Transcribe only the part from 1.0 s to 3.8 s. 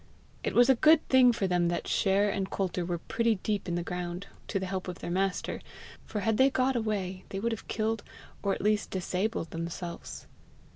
thing for them that share and coulter were pretty deep in